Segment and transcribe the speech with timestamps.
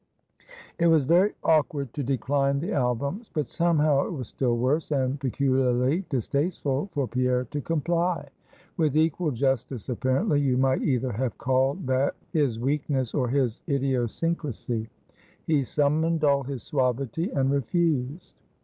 [0.79, 5.19] It was very awkward to decline the albums; but somehow it was still worse, and
[5.19, 8.27] peculiarly distasteful for Pierre to comply.
[8.77, 14.89] With equal justice apparently, you might either have called this his weakness or his idiosyncrasy.
[15.45, 18.33] He summoned all his suavity, and refused.